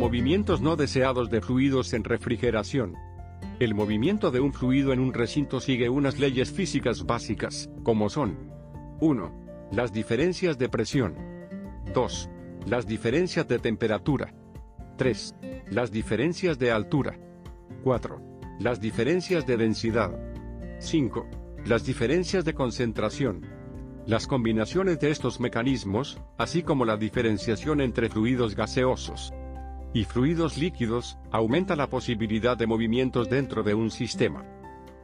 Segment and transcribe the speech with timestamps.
[0.00, 2.96] Movimientos no deseados de fluidos en refrigeración.
[3.58, 8.50] El movimiento de un fluido en un recinto sigue unas leyes físicas básicas, como son
[9.02, 9.68] 1.
[9.72, 11.16] Las diferencias de presión.
[11.92, 12.30] 2.
[12.64, 14.32] Las diferencias de temperatura.
[14.96, 15.34] 3.
[15.68, 17.20] Las diferencias de altura.
[17.84, 18.22] 4.
[18.58, 20.18] Las diferencias de densidad.
[20.78, 21.26] 5.
[21.66, 23.42] Las diferencias de concentración.
[24.06, 29.34] Las combinaciones de estos mecanismos, así como la diferenciación entre fluidos gaseosos
[29.92, 34.44] y fluidos líquidos, aumenta la posibilidad de movimientos dentro de un sistema.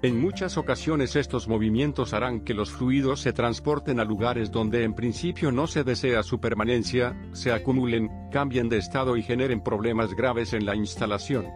[0.03, 4.95] En muchas ocasiones estos movimientos harán que los fluidos se transporten a lugares donde en
[4.95, 10.53] principio no se desea su permanencia, se acumulen, cambien de estado y generen problemas graves
[10.53, 11.47] en la instalación.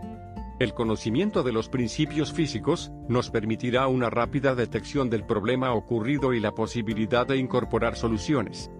[0.58, 6.40] El conocimiento de los principios físicos nos permitirá una rápida detección del problema ocurrido y
[6.40, 8.70] la posibilidad de incorporar soluciones.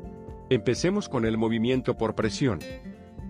[0.51, 2.59] Empecemos con el movimiento por presión.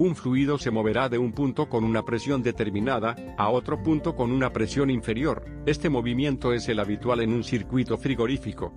[0.00, 4.32] Un fluido se moverá de un punto con una presión determinada, a otro punto con
[4.32, 5.44] una presión inferior.
[5.66, 8.72] Este movimiento es el habitual en un circuito frigorífico.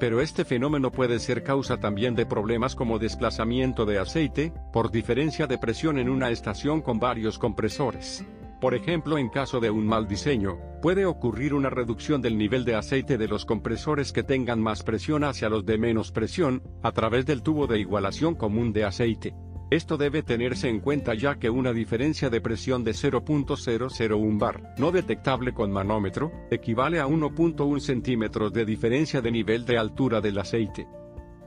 [0.00, 5.46] Pero este fenómeno puede ser causa también de problemas como desplazamiento de aceite, por diferencia
[5.46, 8.24] de presión en una estación con varios compresores.
[8.58, 12.76] Por ejemplo, en caso de un mal diseño, puede ocurrir una reducción del nivel de
[12.76, 17.26] aceite de los compresores que tengan más presión hacia los de menos presión, a través
[17.26, 19.34] del tubo de igualación común de aceite.
[19.70, 24.92] Esto debe tenerse en cuenta ya que una diferencia de presión de 0.001 bar, no
[24.92, 30.86] detectable con manómetro, equivale a 1.1 centímetros de diferencia de nivel de altura del aceite.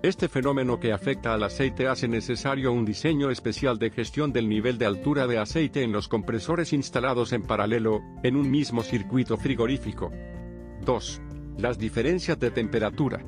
[0.04, 4.78] Este fenómeno que afecta al aceite hace necesario un diseño especial de gestión del nivel
[4.78, 10.12] de altura de aceite en los compresores instalados en paralelo, en un mismo circuito frigorífico.
[10.86, 11.22] 2.
[11.58, 13.24] Las diferencias de temperatura.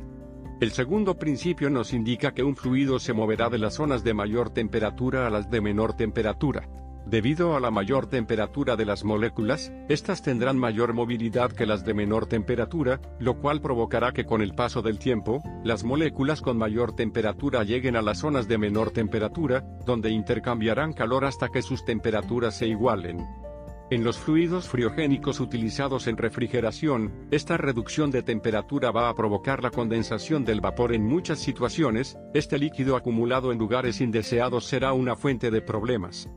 [0.60, 4.50] El segundo principio nos indica que un fluido se moverá de las zonas de mayor
[4.50, 6.68] temperatura a las de menor temperatura.
[7.06, 11.94] Debido a la mayor temperatura de las moléculas, estas tendrán mayor movilidad que las de
[11.94, 16.94] menor temperatura, lo cual provocará que con el paso del tiempo, las moléculas con mayor
[16.94, 22.58] temperatura lleguen a las zonas de menor temperatura, donde intercambiarán calor hasta que sus temperaturas
[22.58, 23.26] se igualen.
[23.92, 29.72] En los fluidos friogénicos utilizados en refrigeración, esta reducción de temperatura va a provocar la
[29.72, 35.50] condensación del vapor en muchas situaciones, este líquido acumulado en lugares indeseados será una fuente
[35.50, 36.30] de problemas.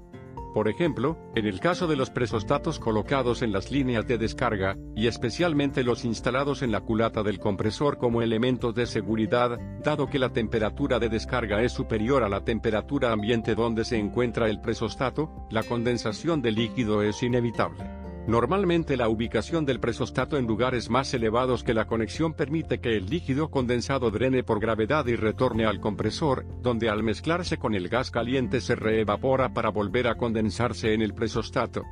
[0.52, 5.06] Por ejemplo, en el caso de los presostatos colocados en las líneas de descarga, y
[5.06, 10.32] especialmente los instalados en la culata del compresor como elementos de seguridad, dado que la
[10.32, 15.62] temperatura de descarga es superior a la temperatura ambiente donde se encuentra el presostato, la
[15.62, 18.01] condensación de líquido es inevitable.
[18.26, 23.06] Normalmente la ubicación del presostato en lugares más elevados que la conexión permite que el
[23.06, 28.12] líquido condensado drene por gravedad y retorne al compresor, donde al mezclarse con el gas
[28.12, 31.82] caliente se reevapora para volver a condensarse en el presostato.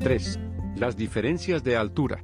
[0.00, 0.76] ¡3!
[0.76, 2.22] Las diferencias de altura.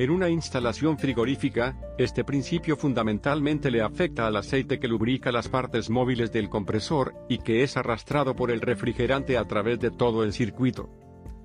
[0.00, 5.90] En una instalación frigorífica, este principio fundamentalmente le afecta al aceite que lubrica las partes
[5.90, 10.32] móviles del compresor, y que es arrastrado por el refrigerante a través de todo el
[10.32, 10.88] circuito.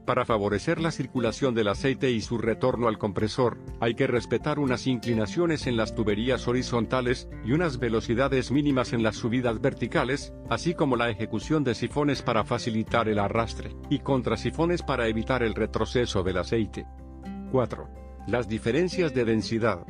[0.06, 4.88] Para favorecer la circulación del aceite y su retorno al compresor, hay que respetar unas
[4.88, 10.96] inclinaciones en las tuberías horizontales y unas velocidades mínimas en las subidas verticales, así como
[10.96, 16.38] la ejecución de sifones para facilitar el arrastre, y contrasifones para evitar el retroceso del
[16.38, 16.86] aceite.
[17.52, 18.05] 4.
[18.28, 19.86] Las diferencias de densidad.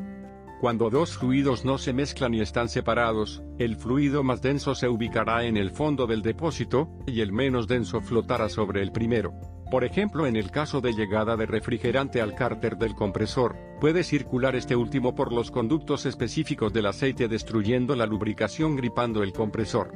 [0.60, 5.46] Cuando dos fluidos no se mezclan y están separados, el fluido más denso se ubicará
[5.46, 9.34] en el fondo del depósito, y el menos denso flotará sobre el primero.
[9.72, 14.58] Por ejemplo, en el caso de llegada de refrigerante al cárter del compresor, puede circular
[14.58, 19.94] este último por los conductos específicos del aceite destruyendo la lubricación gripando el compresor.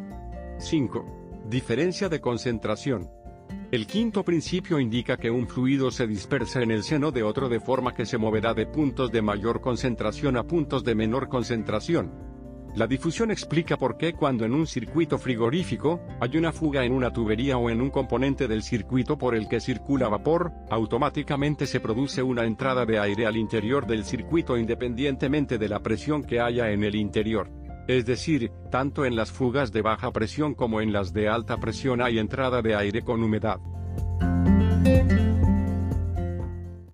[0.60, 1.44] 5.
[1.50, 3.10] Diferencia de concentración.
[3.72, 7.60] El quinto principio indica que un fluido se dispersa en el seno de otro de
[7.60, 12.12] forma que se moverá de puntos de mayor concentración a puntos de menor concentración.
[12.76, 17.14] La difusión explica por qué cuando en un circuito frigorífico, hay una fuga en una
[17.14, 22.24] tubería o en un componente del circuito por el que circula vapor, automáticamente se produce
[22.24, 26.84] una entrada de aire al interior del circuito independientemente de la presión que haya en
[26.84, 27.59] el interior.
[27.90, 32.04] Es decir, tanto en las fugas de baja presión como en las de alta presión
[32.04, 33.58] hay entrada de aire con humedad.